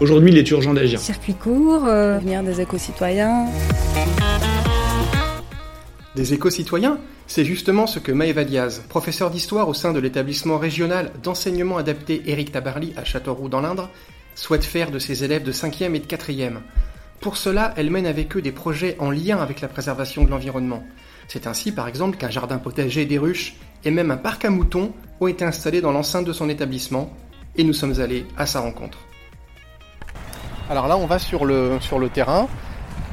[0.00, 1.00] Aujourd'hui, il est urgent d'agir.
[1.00, 3.46] Circuit court, euh, devenir des éco-citoyens.
[6.14, 11.10] Des éco-citoyens C'est justement ce que Maëva Diaz, professeure d'histoire au sein de l'établissement régional
[11.24, 13.90] d'enseignement adapté Éric Tabarly à Châteauroux dans l'Indre,
[14.36, 16.58] souhaite faire de ses élèves de 5e et de 4e.
[17.20, 20.84] Pour cela, elle mène avec eux des projets en lien avec la préservation de l'environnement.
[21.26, 24.92] C'est ainsi par exemple qu'un jardin potager, des ruches et même un parc à moutons
[25.20, 27.12] ont été installés dans l'enceinte de son établissement
[27.56, 29.07] et nous sommes allés à sa rencontre.
[30.70, 32.46] Alors là, on va sur le, sur le terrain.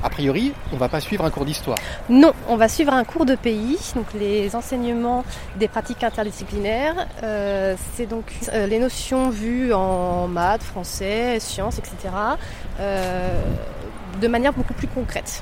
[0.04, 1.78] A priori, on va pas suivre un cours d'histoire.
[2.10, 5.24] Non, on va suivre un cours de pays, donc les enseignements
[5.58, 7.08] des pratiques interdisciplinaires.
[7.24, 11.96] Euh, c'est donc euh, les notions vues en maths, français, sciences, etc.
[12.80, 13.42] euh,
[14.22, 15.42] de manière beaucoup plus concrète.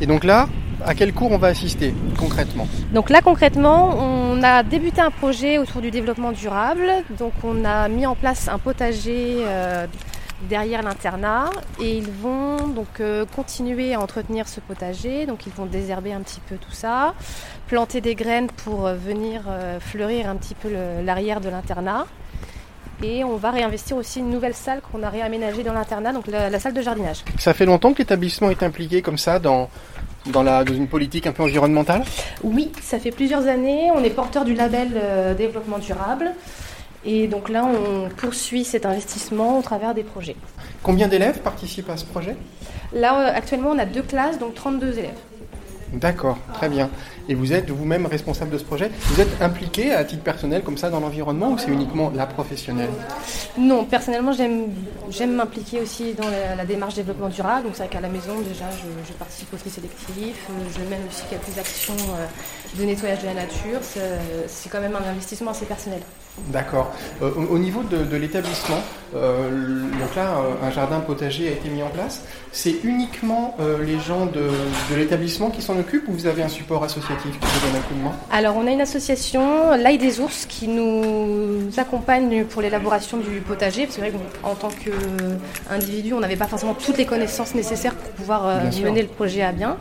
[0.00, 0.48] Et donc là,
[0.84, 2.68] à quel cours on va assister concrètement?
[2.92, 6.90] Donc là concrètement, on a débuté un projet autour du développement durable.
[7.18, 9.86] Donc on a mis en place un potager euh,
[10.42, 15.26] derrière l'internat et ils vont donc euh, continuer à entretenir ce potager.
[15.26, 17.14] Donc ils vont désherber un petit peu tout ça,
[17.66, 20.70] planter des graines pour euh, venir euh, fleurir un petit peu
[21.04, 22.06] l'arrière de l'internat.
[23.02, 26.48] Et on va réinvestir aussi une nouvelle salle qu'on a réaménagée dans l'internat, donc la,
[26.48, 27.24] la salle de jardinage.
[27.38, 29.68] Ça fait longtemps que l'établissement est impliqué comme ça dans,
[30.26, 32.04] dans, la, dans une politique un peu environnementale?
[32.42, 33.90] Oui, ça fait plusieurs années.
[33.94, 34.98] On est porteur du label
[35.36, 36.32] développement durable.
[37.06, 40.34] Et donc là, on poursuit cet investissement au travers des projets.
[40.82, 42.36] Combien d'élèves participent à ce projet?
[42.92, 45.14] Là, euh, actuellement, on a deux classes, donc 32 élèves.
[45.96, 46.90] D'accord, très bien.
[47.28, 48.90] Et vous êtes vous-même responsable de ce projet?
[49.06, 52.90] Vous êtes impliqué à titre personnel comme ça dans l'environnement ou c'est uniquement la professionnelle?
[53.58, 57.64] Non, personnellement, j'aime m'impliquer aussi dans la, la démarche développement durable.
[57.64, 60.36] Donc c'est vrai qu'à la maison, déjà, je, je participe au tri sélectif.
[60.50, 63.80] euh, Je mène aussi quelques actions euh, de nettoyage de la nature.
[64.46, 66.00] C'est quand même un investissement assez personnel.
[66.48, 66.92] D'accord.
[67.22, 68.80] Euh, au, au niveau de, de l'établissement,
[69.14, 72.22] euh, donc là, euh, un jardin potager a été mis en place.
[72.52, 74.48] C'est uniquement les gens de,
[74.90, 77.82] de l'établissement qui s'en occupent ou vous avez un support associatif qui vous donne un
[77.82, 82.62] coup de main Alors, on a une association, l'Ail des ours, qui nous accompagne pour
[82.62, 83.84] l'élaboration du potager.
[83.84, 87.94] Parce que c'est vrai qu'en tant qu'individu, on n'avait pas forcément toutes les connaissances nécessaires
[87.94, 89.76] pour pouvoir euh, mener le projet à bien.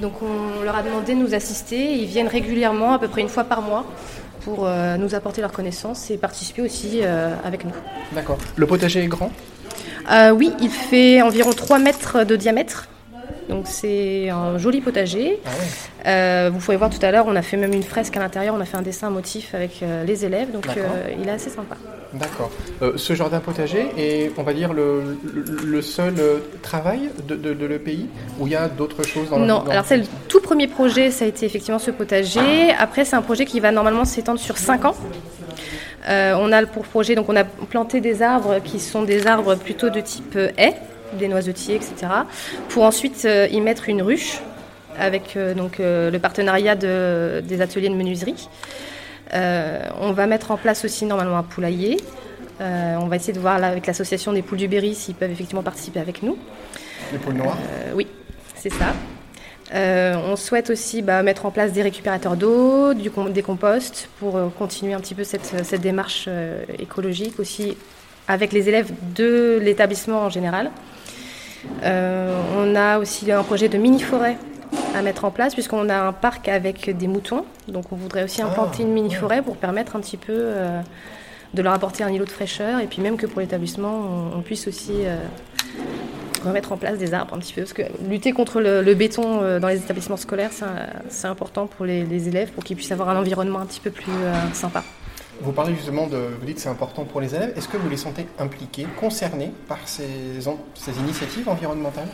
[0.00, 1.94] Donc, on leur a demandé de nous assister.
[1.94, 3.84] Ils viennent régulièrement, à peu près une fois par mois,
[4.46, 7.72] pour euh, nous apporter leurs connaissances et participer aussi euh, avec nous.
[8.12, 8.38] D'accord.
[8.54, 9.32] Le potager est grand?
[10.12, 12.88] Euh, oui, il fait environ 3 mètres de diamètre.
[13.48, 15.38] Donc c'est un joli potager.
[15.44, 16.08] Ah ouais.
[16.10, 18.54] Euh, vous pouvez voir tout à l'heure, on a fait même une fresque à l'intérieur,
[18.56, 21.50] on a fait un dessin motif avec euh, les élèves, donc euh, il est assez
[21.50, 21.76] sympa.
[22.12, 22.50] D'accord.
[22.96, 26.14] Ce jardin potager est, on va dire, le, le- le seul
[26.62, 28.08] travail de, de, de l'EPI
[28.38, 30.68] ou il y a d'autres choses dans le non, dans alors c'est le tout premier
[30.68, 32.70] projet, ça a été effectivement ce potager.
[32.78, 34.94] Après, c'est un projet qui va normalement s'étendre sur 5 ans.
[36.08, 39.90] On a pour projet, donc on a planté des arbres qui sont des arbres plutôt
[39.90, 40.74] de type haie,
[41.14, 41.94] des noisetiers, etc.
[42.68, 44.40] Pour ensuite euh, y mettre une ruche
[44.98, 48.48] avec euh, donc, euh, le partenariat de- des ateliers de menuiserie.
[49.32, 51.98] On va mettre en place aussi normalement un poulailler.
[52.60, 55.62] On va essayer de voir là, avec l'association des poules du Berry s'ils peuvent effectivement
[55.62, 56.38] participer avec nous.
[57.12, 57.58] les pôles noirs.
[57.70, 58.06] Euh, oui,
[58.54, 58.94] c'est ça.
[59.74, 64.36] Euh, on souhaite aussi bah, mettre en place des récupérateurs d'eau, com- des composts pour
[64.36, 67.76] euh, continuer un petit peu cette, cette démarche euh, écologique aussi
[68.28, 70.70] avec les élèves de l'établissement en général.
[71.82, 74.36] Euh, on a aussi un projet de mini-forêt
[74.94, 77.44] à mettre en place puisqu'on a un parc avec des moutons.
[77.68, 80.80] Donc on voudrait aussi implanter une mini-forêt pour permettre un petit peu euh,
[81.54, 84.42] de leur apporter un îlot de fraîcheur et puis même que pour l'établissement on, on
[84.42, 85.16] puisse aussi euh,
[86.44, 87.62] remettre en place des arbres un petit peu.
[87.62, 90.50] Parce que lutter contre le, le béton euh, dans les établissements scolaires,
[91.08, 93.90] c'est important pour les, les élèves, pour qu'ils puissent avoir un environnement un petit peu
[93.90, 94.12] plus
[94.52, 94.82] sympa.
[95.40, 97.52] Vous parlez justement de, vous dites que c'est important pour les élèves.
[97.56, 100.08] Est-ce que vous les sentez impliqués, concernés par ces,
[100.74, 102.08] ces initiatives environnementales?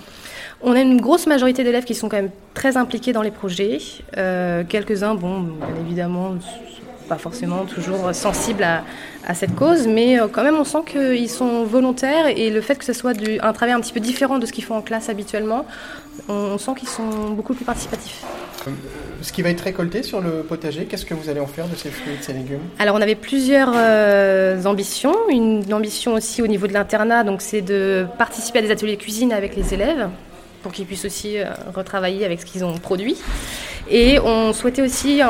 [0.61, 3.79] On a une grosse majorité d'élèves qui sont quand même très impliqués dans les projets.
[4.17, 6.35] Euh, Quelques-uns, bon, bien évidemment,
[7.09, 11.65] pas forcément toujours sensibles à, cette cause, mais euh, quand même on sent qu'ils sont
[11.65, 14.53] volontaires et le fait que ce soit un travail un petit peu différent de ce
[14.53, 15.65] qu'ils font en classe habituellement,
[16.29, 18.25] on sent qu'ils sont beaucoup plus participatifs.
[19.23, 21.77] Ce qui va être récolté sur le potager, qu'est-ce que vous allez en faire de
[21.77, 25.15] ces fruits et de ces légumes Alors on avait plusieurs euh, ambitions.
[25.31, 29.33] Une ambition aussi au niveau de l'internat, donc c'est de participer à des ateliers cuisine
[29.33, 30.09] avec les élèves.
[30.63, 31.45] pour qu'ils puissent aussi euh,
[31.75, 33.17] retravailler avec ce qu'ils ont produit.
[33.91, 35.21] Et on souhaitait aussi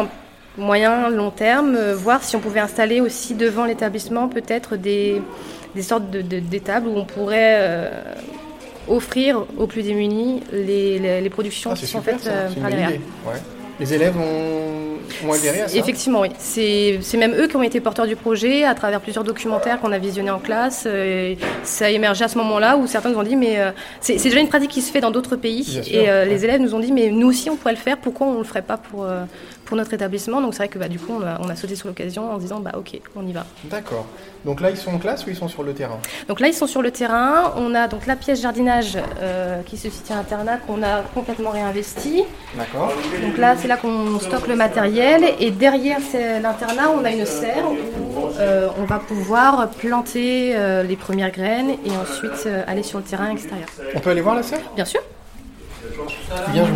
[0.59, 5.23] moyen long terme euh, voir si on pouvait installer aussi devant l'établissement peut-être des,
[5.81, 7.91] sortes de, de- d'étables où on pourrait euh,
[8.89, 13.01] offrir aux plus démunis les, les- les productions Ah, qui sont faites euh, par idée.
[13.27, 13.39] Ouais.
[13.81, 16.29] Les élèves ont, ont adhéré à ça Effectivement, oui.
[16.39, 19.99] C'est même eux qui ont été porteurs du projet à travers plusieurs documentaires qu'on a
[19.99, 20.85] visionnés en classe.
[20.87, 23.71] euh, et ça a émergé à ce moment-là où certains nous ont dit mais euh,
[24.01, 25.63] c'est déjà une pratique qui se fait dans d'autres pays.
[25.65, 26.27] Bien et ouais.
[26.27, 27.97] les élèves nous ont dit mais nous aussi on pourrait le faire.
[27.97, 29.25] Pourquoi on le ferait pas pour euh,
[29.65, 31.77] pour notre établissement Donc c'est vrai que bah, du coup on a, on a sauté
[31.77, 33.47] sur l'occasion en se disant bah ok on y va.
[33.65, 34.07] D'accord.
[34.45, 35.99] Donc là, ils sont en classe ou ils sont sur le terrain?
[36.29, 37.53] Donc là, ils sont sur le terrain.
[37.57, 41.51] On a donc la pièce jardinage euh, qui se situe à l'internat qu'on a complètement
[41.51, 42.25] réinvesti.
[42.57, 42.93] D'accord.
[43.23, 45.25] Donc là, c'est là qu'on stocke le matériel.
[45.39, 46.01] Et derrière
[46.43, 51.77] l'internat, on a une serre où euh, on va pouvoir planter euh, les premières graines
[51.87, 53.69] et ensuite aller sur le terrain extérieur.
[53.95, 54.61] On peut aller voir la serre?
[54.75, 55.03] Bien sûr.
[56.53, 56.67] Bien.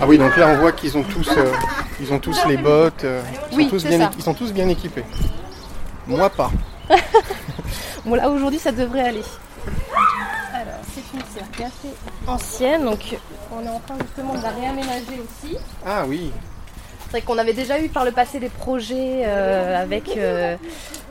[0.00, 1.52] Ah oui, donc là, on voit qu'ils ont tous, euh,
[2.00, 3.04] ils ont tous les bottes.
[3.04, 3.22] euh,
[3.52, 4.04] ils, Oui, sont tous bien, ça.
[4.06, 5.04] équi- ils sont tous bien équipés.
[6.06, 6.50] Moi, pas.
[8.06, 9.22] Bon là aujourd'hui ça devrait aller.
[10.54, 11.94] Alors c'est une serre assez
[12.26, 13.16] ancienne, donc
[13.52, 15.56] on est en train justement de la réaménager aussi.
[15.86, 16.32] Ah oui.
[17.04, 20.18] C'est vrai qu'on avait déjà eu par le passé des projets euh, avec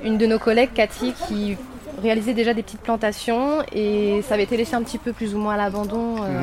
[0.04, 1.57] une de nos collègues, Cathy, qui
[2.01, 5.38] réalisait déjà des petites plantations et ça avait été laissé un petit peu plus ou
[5.38, 6.16] moins à l'abandon.
[6.24, 6.42] euh.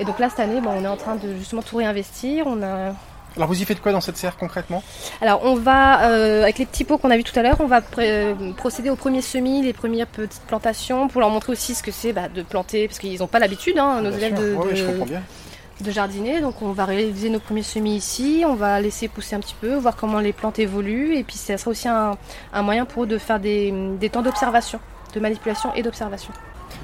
[0.00, 2.46] Et donc là, cette année, bon, on est en train de justement tout réinvestir.
[2.46, 2.94] On a...
[3.36, 4.82] Alors, vous y faites quoi dans cette serre concrètement?
[5.20, 7.66] Alors on va, euh, avec les petits pots qu'on a vus tout à l'heure, on
[7.66, 11.76] va pr- euh, procéder aux premiers semis, les premières petites plantations pour leur montrer aussi
[11.76, 14.56] ce que c'est bah, de planter, parce qu'ils n'ont pas l'habitude, hein, nos élèves de,
[14.56, 16.40] Ouais, jardiner.
[16.40, 19.76] Donc on va réaliser nos premiers semis ici, on va laisser pousser un petit peu,
[19.76, 21.14] voir comment les plantes évoluent.
[21.16, 22.16] Et puis ça sera aussi un,
[22.52, 24.80] un moyen pour eux de faire des, des temps d'observation,
[25.14, 26.32] de manipulation et d'observation.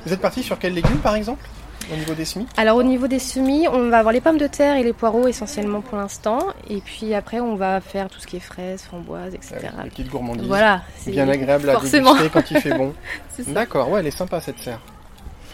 [0.05, 1.45] Vous êtes parti sur quels légumes, par exemple?
[1.93, 4.47] Au niveau des semis Alors au niveau des semis, on va avoir les pommes de
[4.47, 6.39] terre et les poireaux essentiellement pour l'instant.
[6.69, 9.55] Et puis après on va faire tout ce qui est fraises, framboises, etc.
[9.79, 10.47] Euh, Des petites gourmandises.
[10.47, 12.93] Voilà, c'est Bien agréable à déguster quand il fait bon.
[13.49, 14.81] D'accord, ouais, elle est sympa cette serre.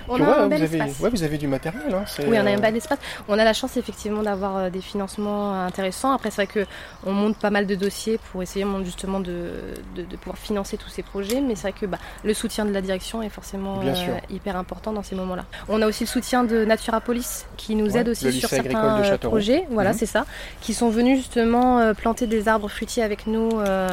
[0.08, 1.00] On a un vous, bel avez, espace.
[1.00, 1.82] ouais, vous avez du matériel.
[1.94, 2.98] Hein, Oui, on a euh, un bel espace.
[3.28, 6.12] On a la chance effectivement d'avoir euh, des financements intéressants.
[6.12, 6.66] Après, c'est vrai que
[7.06, 9.50] on monte pas mal de dossiers pour essayer justement de,
[9.96, 11.40] de, de pouvoir financer tous ces projets.
[11.40, 13.92] Mais c'est vrai que bah, le soutien de la direction est forcément euh,
[14.30, 15.44] hyper important dans ces moments-là.
[15.68, 19.18] On a aussi le soutien de Naturapolis qui nous Ouais, aide aussi sur certains euh,
[19.18, 19.66] projets.
[19.70, 19.96] Voilà, Mhm.
[19.98, 20.24] c'est ça.
[20.60, 23.50] Qui sont venus justement euh, planter des arbres fruitiers avec nous.
[23.60, 23.88] euh,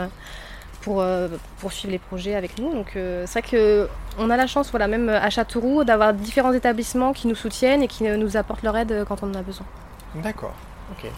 [0.82, 1.28] pour euh,
[1.60, 2.74] poursuivre les projets avec nous.
[2.74, 6.54] Donc euh, c'est vrai que on a la chance, voilà, même à Châteauroux, d'avoir différents
[6.54, 9.66] établissements qui nous soutiennent et qui nous apportent leur aide quand on en a besoin.
[10.16, 10.54] D'accord,
[10.92, 11.10] ok.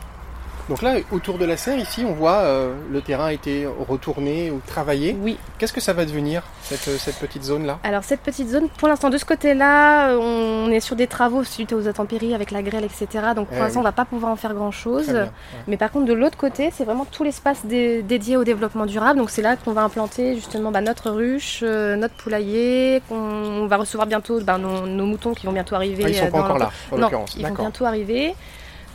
[0.71, 4.51] Donc là, autour de la serre, ici, on voit euh, le terrain a été retourné
[4.51, 5.17] ou travaillé.
[5.21, 5.37] Oui.
[5.57, 7.79] Qu'est-ce que ça va devenir, cette, euh, cette petite zone-là?
[7.83, 11.43] Alors cette petite zone, pour l'instant de ce côté-là, euh, on est sur des travaux
[11.43, 13.07] suite aux intempéries avec la grêle, etc.
[13.35, 13.81] Donc pour Eh l'instant, oui.
[13.81, 15.09] on va pas pouvoir en faire grand-chose.
[15.09, 15.29] Ouais.
[15.67, 19.19] Mais par contre, de l'autre côté, c'est vraiment tout l'espace dé- dédié au développement durable.
[19.19, 23.67] Donc c'est là qu'on va implanter justement bah, notre ruche, euh, notre poulailler, qu'on on
[23.67, 26.03] va recevoir bientôt bah, nos, nos moutons qui vont bientôt arriver.
[26.05, 27.35] Ah, ils sont pas encore là, en Non, l'occurrence.
[27.37, 28.35] ils vont bientôt arriver.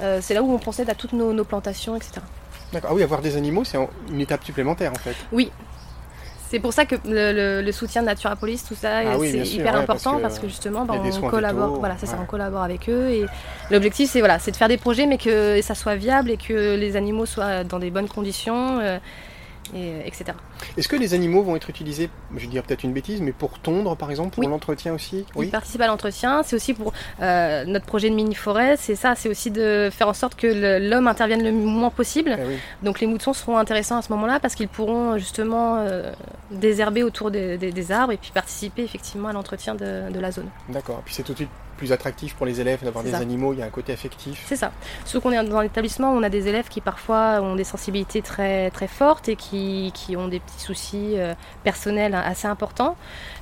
[0.01, 2.13] Euh, c'est là où on procède à toutes nos, nos plantations, etc.
[2.73, 2.91] D'accord.
[2.93, 3.79] Ah oui, avoir des animaux, c'est
[4.11, 5.15] une étape supplémentaire en fait.
[5.33, 5.51] Oui.
[6.49, 9.39] C'est pour ça que le, le- le soutien de Naturapolis, tout ça, Ah oui, c'est
[9.57, 11.69] hyper ouais, important parce parce que justement, bah, soins on collabore.
[11.71, 12.13] vétos, Voilà, ça, ouais.
[12.23, 13.27] on collabore avec eux et
[13.71, 16.77] l'objectif, c'est voilà, c'est de faire des projets, mais que ça soit viable et que
[16.77, 18.99] les animaux soient dans des bonnes conditions, euh,
[19.75, 20.25] et, euh, etc.
[20.77, 23.97] Est-ce que les animaux vont être utilisés, je dire peut-être une bêtise, mais pour tondre
[23.97, 24.51] par exemple, pour Oui.
[24.51, 26.43] l'entretien aussi Ils participent à l'entretien.
[26.45, 28.77] C'est aussi pour euh, notre projet de mini-forêt.
[28.77, 32.37] C'est ça, c'est aussi de faire en sorte que l'homme intervienne le moins possible.
[32.39, 32.57] Eh oui.
[32.83, 36.13] Donc les moutons seront intéressants à ce moment-là parce qu'ils pourront justement euh,
[36.51, 40.31] désherber autour des, des- des arbres et puis participer effectivement à l'entretien de, de la
[40.33, 40.49] zone.
[40.69, 41.03] D'accord.
[41.05, 43.19] Puis c'est tout de suite plus attractif pour les élèves d'avoir des ça.
[43.19, 44.45] animaux, il y a un côté affectif.
[44.47, 44.73] C'est ça.
[45.05, 48.71] Surtout qu'on est dans l'établissement, on a des élèves qui parfois ont des sensibilités très,
[48.71, 52.97] très fortes et qui, qui ont des petits soucis euh, personnels assez importants.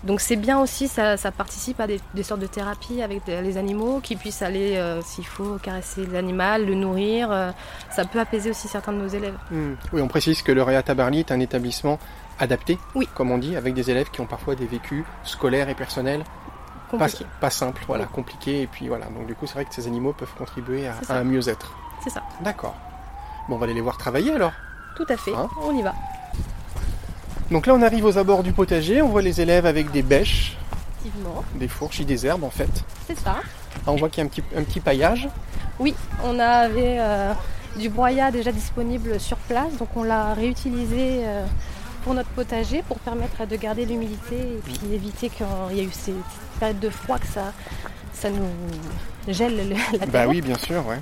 [0.04, 3.56] Donc c'est bien aussi, ça, ça participe à des, des sortes de thérapies avec les
[3.56, 7.30] animaux, qui puissent aller, euh, s'il faut, caresser l'animal, le nourrir.
[7.30, 7.50] euh,
[7.90, 9.36] ça peut apaiser aussi certains de nos élèves.
[9.50, 9.74] Hmm.
[9.92, 11.98] Oui, on précise que le Réa Tabarly est un établissement
[12.40, 13.08] adapté, Oui.
[13.14, 16.24] comme on dit, avec des élèves qui ont parfois des vécus scolaires et personnels
[16.90, 17.26] pas, Compliqué.
[17.40, 18.62] pas simples, voilà, compliqués.
[18.62, 21.24] Et puis voilà, donc du coup, c'est vrai que ces animaux peuvent contribuer à, un
[21.24, 21.74] mieux-être.
[22.02, 22.22] C'est ça.
[22.40, 22.74] D'accord.
[23.48, 24.52] Bon, on va aller les voir travailler alors.
[24.96, 25.34] Tout à fait.
[25.34, 25.94] Hein on y va.
[27.50, 30.56] Donc là, on arrive aux abords du potager, on voit les élèves avec des bêches,
[31.00, 31.44] Effectivement.
[31.56, 32.70] des fourches et des herbes en fait.
[33.06, 33.36] C'est ça.
[33.86, 35.28] Ah, on voit qu'il y a un petit, un petit paillage.
[35.78, 37.32] Oui, on avait euh,
[37.76, 41.44] du broyat déjà disponible sur place, donc on l'a réutilisé euh,
[42.04, 45.90] pour notre potager, pour permettre de garder l'humidité et puis éviter qu'il y ait eu
[45.92, 46.14] ces
[46.58, 47.52] périodes de froid que ça,
[48.12, 50.08] ça nous gèle la terre.
[50.08, 50.98] Bah oui, bien sûr, ouais.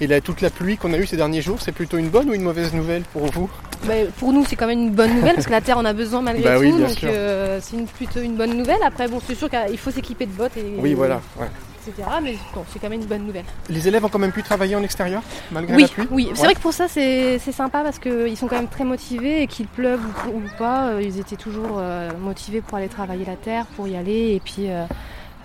[0.00, 2.30] Et là, toute la pluie qu'on a eue ces derniers jours, c'est plutôt une bonne
[2.30, 3.50] ou une mauvaise nouvelle pour vous?
[3.86, 5.92] Bah, Pour nous, c'est quand même une bonne nouvelle parce que la terre en a
[5.92, 6.62] besoin malgré bah tout.
[6.62, 8.82] Oui, donc euh, c'est plutôt une bonne nouvelle.
[8.84, 10.74] Après, bon, c'est sûr qu'il faut s'équiper de bottes et.
[10.78, 11.20] Oui, voilà.
[11.38, 11.48] Ouais.
[11.86, 12.06] Etc.
[12.22, 13.44] Mais bon, c'est quand même une bonne nouvelle.
[13.68, 16.44] Les élèves ont quand même pu travailler en extérieur malgré oui, la pluie Oui, c'est
[16.44, 19.66] vrai que pour ça, c'est sympa parce qu'ils sont quand même très motivés et qu'il
[19.66, 23.66] pleuve ou, ou, pas, euh, ils étaient toujours euh, motivés pour aller travailler la terre,
[23.76, 24.84] pour y aller et puis euh,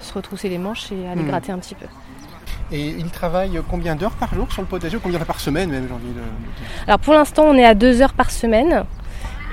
[0.02, 1.28] se retrousser les manches et aller Hmm.
[1.28, 1.86] gratter un petit peu.
[2.72, 5.70] Et ils travaillent combien d'heures par jour sur le potager ou combien d'heures par semaine
[5.70, 6.22] même, j'ai envie de
[6.88, 8.86] Alors pour l'instant, on est à deux heures par semaine.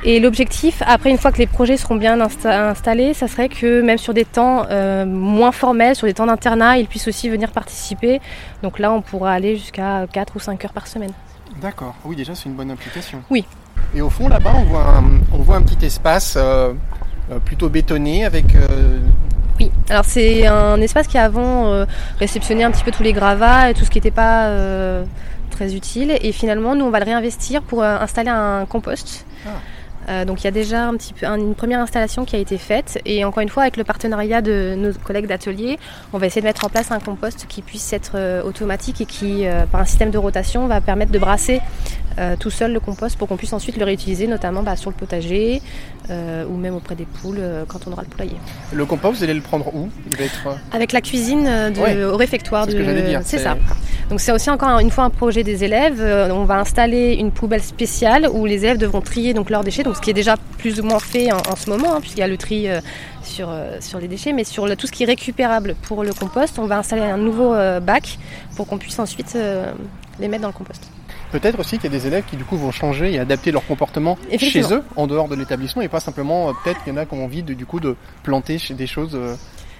[0.05, 3.81] Et l'objectif, après une fois que les projets seront bien insta- installés, ça serait que
[3.83, 7.51] même sur des temps euh, moins formels, sur des temps d'internat, ils puissent aussi venir
[7.53, 8.21] participer.
[8.65, 11.13] Donc là, on pourra aller jusqu'à 4 ou 5 heures par semaine.
[11.61, 13.23] D'accord, oui déjà c'est une bonne implication.
[13.31, 13.45] Oui.
[13.95, 16.73] Et au fond là-bas on voit un, on voit un petit espace euh,
[17.31, 18.55] euh, plutôt bétonné avec...
[18.57, 18.99] euh,
[19.61, 21.85] Oui, alors c'est un espace qui avant euh,
[22.19, 25.05] réceptionnait un petit peu tous les gravats et tout ce qui n'était pas euh,
[25.51, 26.17] très utile.
[26.23, 29.27] Et finalement, nous, on va le réinvestir pour euh, installer un compost.
[29.47, 29.51] Ah.
[30.09, 32.39] Euh, donc il y a déjà un petit peu un- une première installation qui a
[32.41, 35.79] été faite et encore une fois avec le partenariat de nos collègues d'atelier,
[36.13, 39.07] on va essayer de mettre en place un compost qui puisse être euh, automatique et
[39.07, 41.61] qui euh, par un système de rotation va permettre de brasser
[42.41, 45.63] tout seul le compost pour qu'on puisse ensuite le réutiliser notamment bah, sur le potager
[46.11, 48.37] ou même auprès des poules quand on aura le poulailler.
[48.71, 49.89] Le compost vous allez le prendre où?
[50.11, 50.59] Il va être...
[50.73, 52.67] Avec la cuisine de- Ouais, au réfectoire.
[52.67, 53.57] c'est ce de- c'est- ça.
[54.11, 56.03] Donc c'est aussi encore une fois un projet des élèves.
[56.33, 59.92] On va installer une poubelle spéciale où les élèves devront trier donc leurs déchets, donc
[59.95, 62.25] ce qui est déjà plus ou moins fait en, en ce moment, hein, puisqu'il y
[62.25, 62.81] a le tri euh,
[63.23, 66.13] sur, euh, sur les déchets, mais sur le- tout ce qui est récupérable pour le
[66.13, 68.19] compost, on va installer un nouveau euh, bac
[68.57, 69.37] pour qu'on puisse ensuite
[70.21, 70.83] les mettre dans le compost.
[71.33, 73.65] Peut-être aussi qu'il y a des élèves qui du coup vont changer et adapter leur
[73.67, 74.19] comportement
[74.51, 77.15] chez eux, en dehors de l'établissement, et pas simplement, peut-être qu'il y en a qui
[77.15, 79.17] ont envie de, du coup de planter chez des choses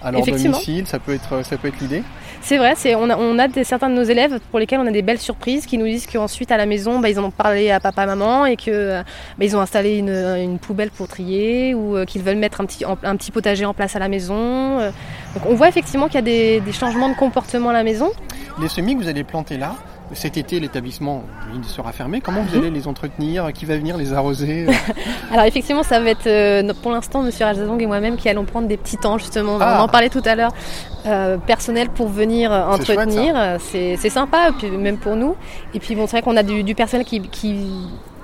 [0.03, 2.03] à leur domicile, ça peut être, ça peut être l'idée.
[2.41, 4.87] C'est vrai, c'est, on a, on a des, certains de nos élèves pour lesquels on
[4.87, 7.31] a des belles surprises qui nous disent qu'ensuite à la maison, bah, ils en ont
[7.31, 9.03] parlé à papa, maman et que euh,
[9.37, 12.65] bah, ils ont installé une, une poubelle pour trier ou euh, qu'ils veulent mettre un
[12.65, 14.79] petit, un petit potager en place à la maison.
[14.79, 14.91] Euh,
[15.35, 18.11] Donc on voit effectivement qu'il y a des, des changements de comportement à la maison.
[18.61, 19.75] Les semis que vous allez planter là,
[20.13, 21.23] cet été l'établissement
[21.55, 22.61] il sera fermé, comment vous Mhm.
[22.63, 23.51] allez les entretenir?
[23.53, 24.67] Qui va venir les arroser?
[25.31, 28.67] Alors effectivement, ça va être euh, pour l'instant Monsieur Rajazong et moi-même qui allons prendre
[28.67, 29.57] des petits temps justement.
[29.59, 29.77] Ah.
[29.79, 30.53] On en parlait tout à l'heure,
[31.05, 33.35] euh, personnel pour venir euh, entretenir.
[33.59, 35.35] C'est sympa, puis même pour nous.
[35.73, 37.55] Et puis bon, c'est vrai qu'on a du, du personnel qui, qui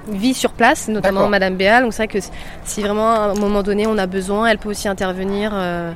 [0.07, 1.27] vit sur place, notamment.
[1.29, 1.83] Madame Béal.
[1.83, 2.25] Donc c'est vrai que
[2.63, 5.51] si vraiment à un moment donné on a besoin, elle peut aussi intervenir.
[5.53, 5.91] euh,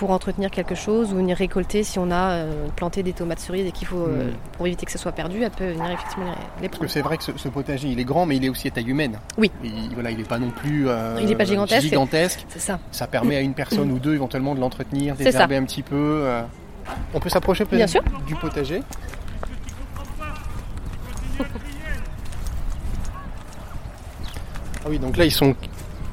[0.00, 3.66] pour entretenir quelque chose ou venir récolter si on a euh, planté des tomates cerises
[3.66, 4.32] et qu'il faut, euh, Mm.
[4.56, 6.90] pour éviter que ce soit perdu, elle peut venir effectivement les, les Parce que prendre.
[6.90, 8.88] c'est vrai que ce, ce potager il est grand, mais il est aussi à taille
[8.88, 9.18] humaine.
[9.36, 9.52] Oui.
[9.62, 11.82] Et voilà, il n'est pas non plus euh, Il est pas gigantesque.
[11.82, 12.46] gigantesque.
[12.48, 12.78] C'est ça.
[12.92, 16.24] Ça permet à une personne ou deux éventuellement de l'entretenir, désherber un petit peu.
[17.12, 18.02] On peut s'approcher Bien peut-être sûr.
[18.26, 18.80] du potager.
[24.82, 25.54] Ah oui, donc là ils sont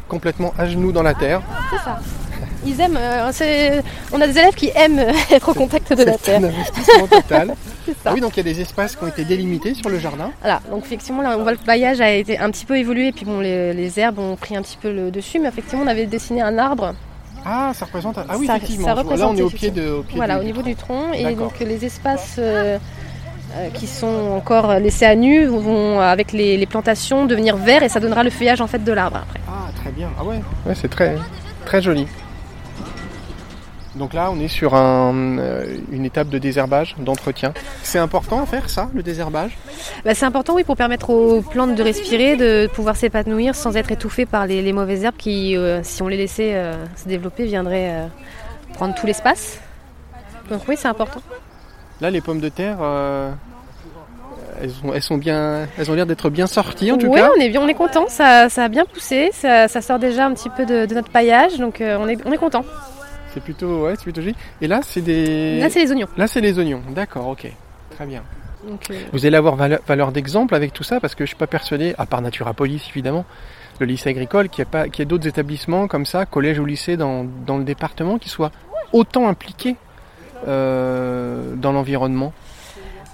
[0.08, 1.42] complètement à genoux dans la terre.
[1.70, 2.00] C'est ça.
[2.68, 2.98] Ils aiment.
[2.98, 3.82] euh, c'est-
[4.12, 6.40] on a des élèves qui aiment euh, être au contact de la C'est terre.
[6.42, 7.54] un investissement total.
[7.86, 10.00] C'est Ah oui, donc il y a des espaces qui ont été délimités sur le
[10.00, 10.32] jardin.
[10.42, 10.60] Voilà.
[10.70, 13.40] Donc effectivement, là, on voit le paillage a été un petit peu évolué, puis bon,
[13.40, 16.42] les, les herbes ont pris un petit peu le dessus, mais effectivement, on avait dessiné
[16.42, 16.94] un arbre.
[17.46, 18.18] Ah, ça représente.
[18.18, 18.88] un- Ah oui, Ça- effectivement.
[18.88, 19.04] ça je vois.
[19.04, 19.90] là, représente on est au pied de.
[19.90, 22.36] Au pied Voilà, du- au niveau du tronc, et donc les espaces.
[22.40, 22.78] euh,
[23.56, 27.88] euh, qui sont encore laissés à nu vont avec les, les plantations devenir verts et
[27.88, 29.40] ça donnera le feuillage en fait de l'arbre après.
[29.48, 30.10] Ah, très bien.
[30.20, 30.42] Ah ouais.
[30.66, 31.16] Ouais, c'est très,
[31.66, 32.08] très joli.
[33.98, 37.54] Donc là, on est sur un, euh, une étape de désherbage, d'entretien.
[37.84, 39.58] C'est important à faire ça, le désherbage?
[40.06, 43.92] Bah, c'est important, oui, pour permettre aux plantes de respirer, de pouvoir s'épanouir sans être
[43.92, 47.46] étouffées par les, les mauvaises herbes qui, euh, si on les laissait euh, se développer,
[47.46, 48.08] viendraient
[48.74, 49.60] prendre tout l'espace.
[50.52, 51.22] Donc oui, c'est important.
[52.00, 52.78] Là, les pommes de terre,
[54.62, 57.30] elles, ont, elles, sont bien, elles ont l'air d'être bien sorties en tout oui, cas.
[57.36, 60.26] on est, bien- on est content, ça, ça a bien poussé, ça, ça sort déjà
[60.28, 62.64] un petit peu de, de notre paillage, donc on est, on est content.
[63.38, 64.36] C'est plutôt, ouais, c'est plutôt joli.
[64.62, 65.60] Et là, c'est des.
[65.60, 66.08] Là, c'est les oignons.
[66.18, 66.82] Là, c'est les oignons.
[66.90, 67.52] D'accord, ok.
[67.92, 68.24] Très bien.
[68.68, 71.36] Donc, euh, Vous allez avoir valeur, valeur d'exemple avec tout ça parce que je suis
[71.36, 73.26] pas persuadé, à part Naturapolis évidemment,
[73.80, 76.58] le lycée agricole, qu'il y a pas, qu'il y ait d'autres établissements comme ça, collège
[76.58, 78.52] ou lycée dans, dans le département, qui soient
[78.92, 79.76] autant impliqués
[80.48, 82.34] euh, dans l'environnement.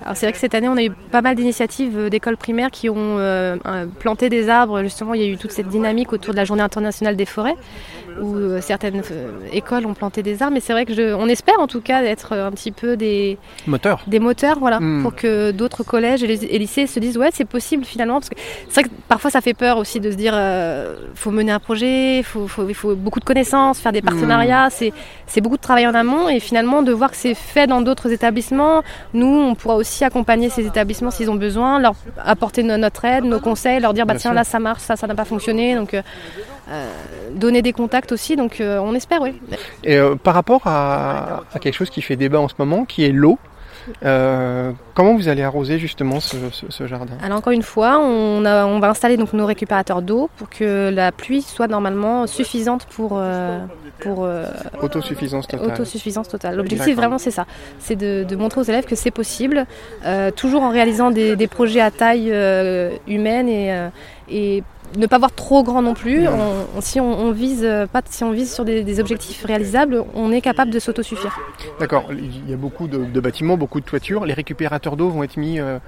[0.04, 2.72] Alors c'est vrai que cette année, on a eu pas mal d'initiatives euh, d'écoles primaires
[2.72, 3.56] qui ont euh,
[4.00, 4.84] planté des arbres.
[4.84, 7.56] Justement, il y a eu toute cette dynamique autour de la Journée internationale des forêts,
[8.22, 9.02] où euh, certaines
[9.54, 10.56] écoles ont planté des arbres.
[10.56, 13.38] Mais c'est vrai que je, on espère en tout cas d'être un petit peu des
[13.66, 15.04] moteurs, des moteurs, voilà, hmm.
[15.04, 18.16] pour que d'autres collèges et, les, lycées se disent ouais, c'est possible finalement.
[18.16, 18.36] Parce que
[18.68, 20.34] c'est vrai que parfois ça fait peur aussi de se dire,
[21.16, 24.06] faut mener un projet, faut, faut, il faut beaucoup de connaissances, faire des hmm.
[24.06, 24.70] partenariats.
[24.70, 24.92] C'est,
[25.28, 28.12] c'est beaucoup de travail en amont et finalement de voir que c'est fait dans d'autres
[28.12, 28.84] établissements.
[29.14, 33.40] Nous, on pourra aussi accompagner ces établissements s'ils ont besoin, leur apporter notre aide, nos
[33.40, 36.02] conseils, leur dire bah tiens là ça marche, ça ça n'a pas fonctionné, donc euh,
[36.70, 36.90] euh,
[37.36, 39.40] donner des contacts aussi, donc euh, on espère oui.
[39.84, 43.12] Et par rapport à, à, quelque chose qui fait débat en ce moment, qui est
[43.12, 43.38] l'eau,
[44.04, 47.16] euh, comment vous allez arroser justement ce, jardin?
[47.24, 51.12] Alors encore une fois, on, on, va installer donc nos récupérateurs d'eau pour que la
[51.12, 53.14] pluie soit normalement suffisante pour...
[53.16, 53.60] Euh,
[54.00, 54.46] pour euh,
[54.82, 55.72] autosuffisance totale.
[55.72, 56.56] Autosuffisance totale.
[56.56, 57.46] L'objectif vraiment c'est ça,
[57.80, 59.66] c'est de, montrer aux élèves que c'est possible,
[60.36, 62.34] toujours en réalisant des, des projets à taille
[63.08, 63.90] humaine et,
[64.30, 64.64] et
[64.98, 66.26] ne pas voir trop grand non plus.
[66.80, 70.80] si on, vise pas, si on vise sur des, objectifs réalisables, on est capable de
[70.80, 71.40] s'autosuffire.
[71.80, 72.06] D'accord.
[72.12, 74.26] Il y a beaucoup de, bâtiments, beaucoup de toitures.
[74.26, 75.80] Les récupérateurs d'eau vont être mis euh,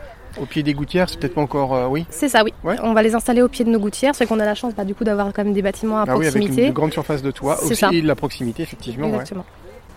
[0.41, 1.09] au pied des gouttières.
[1.09, 2.05] C'est peut-être pas encore, euh, oui.
[2.09, 2.53] C'est ça, oui.
[2.83, 4.15] On va les installer au pied de nos gouttières.
[4.15, 6.37] C'est qu'on a la chance, bah, du coup, d'avoir quand même des bâtiments à proximité.
[6.37, 7.63] Ah oui, avec une, grande surface de toit.
[7.63, 9.07] Aussi de la proximité, effectivement.
[9.07, 9.45] Exactement.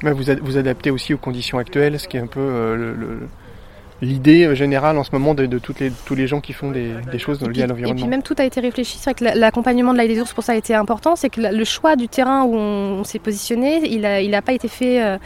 [0.03, 3.29] Mais vous, vous adaptez aussi aux conditions actuelles, ce qui est un peu euh, le
[4.02, 6.95] l'idée euh, générale en ce moment de, toutes les, tous les gens qui font des,
[7.19, 7.99] choses liées à l'environnement.
[7.99, 8.99] Et puis même tout a été réfléchi.
[8.99, 11.17] C'est vrai que l'accompagnement de l'Aïe des ours pour ça a été important.
[11.17, 14.52] C'est que le choix du terrain où on, s'est positionné, il n'a il a pas
[14.52, 15.19] été fait euh,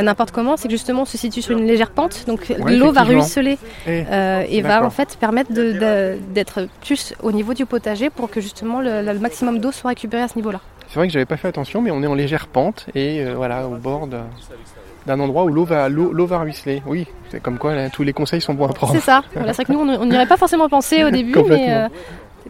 [0.00, 0.56] n'importe comment.
[0.56, 2.24] C'est que justement on se situe sur une légère pente.
[2.26, 7.66] Donc l'eau va ruisseler et, euh, va en fait permettre d'être plus au niveau du
[7.66, 10.60] potager pour que justement le, le maximum d'eau soit récupéré à ce niveau-là.
[10.88, 13.66] C'est vrai que j'avais pas fait attention, mais on est en légère pente et voilà
[13.66, 14.18] au bord de
[15.06, 16.82] d'un endroit où l'eau va, l'eau, va ruisseler.
[16.86, 18.92] Oui, c'est comme quoi tous les conseils sont bons à prendre.
[18.92, 19.22] C'est ça.
[19.32, 21.88] c'est vrai que nous, on n'y aurait pas forcément pensé au début, mais euh,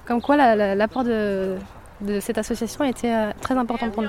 [0.06, 1.56] comme quoi l'apport de,
[2.00, 4.08] de, cette association a été euh, très important pour nous.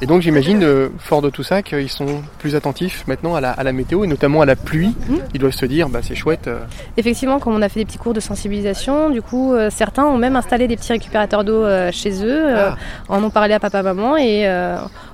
[0.00, 3.72] Et donc j'imagine, euh, fort de tout ça, qu'ils sont plus attentifs maintenant à la,
[3.72, 4.94] météo et notamment à la pluie.
[5.08, 5.14] Mmh.
[5.34, 6.46] Ils doivent se dire, bah, c'est chouette.
[6.46, 6.60] Euh.
[6.96, 10.16] Effectivement, comme on a fait des petits cours de sensibilisation, du coup, euh, certains ont
[10.16, 12.76] même installé des petits récupérateurs d'eau chez eux, ah.
[13.08, 14.48] en ont parlé à papa-maman et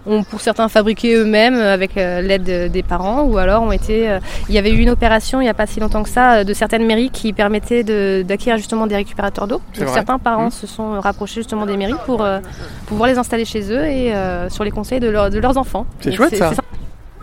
[0.06, 4.18] ont pour certains fabriqué eux-mêmes avec l'aide des parents ou alors ont été...
[4.48, 6.52] il y avait eu une opération il n'y a pas si longtemps que ça de
[6.52, 7.84] certaines mairies qui permettaient
[8.22, 9.60] d'acquérir justement des récupérateurs d'eau.
[9.78, 10.52] Donc certains parents mmh.
[10.52, 12.24] se sont rapprochés justement des mairies pour
[12.86, 14.12] pouvoir les installer chez eux et
[14.50, 15.86] sur les conseils de, leurs enfants.
[16.00, 16.52] C'est chouette ça.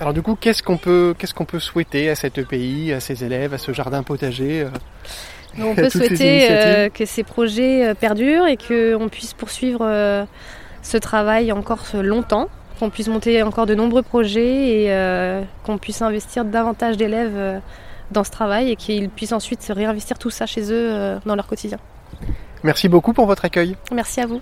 [0.02, 3.24] Alors du coup, qu'est-ce qu'on peut, qu'est-ce qu'on peut souhaiter à cet pays, à ses
[3.24, 4.70] élèves, à ce jardin potager euh,
[5.62, 10.26] On peut souhaiter euh, que ces projets euh, perdurent et qu'on puisse poursuivre
[10.82, 16.46] ce travail encore longtemps, qu'on puisse monter encore de nombreux projets et qu'on puisse investir
[16.46, 17.62] davantage d'élèves
[18.10, 21.46] dans ce travail et qu'ils puissent ensuite se réinvestir tout ça chez eux dans leur
[21.46, 21.78] quotidien.
[22.64, 23.76] Merci beaucoup pour votre accueil.
[23.92, 24.42] Merci à vous.